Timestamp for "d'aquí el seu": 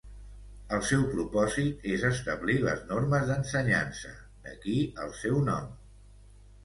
4.47-5.39